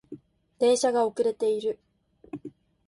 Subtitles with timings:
[0.57, 1.77] 電車が遅れている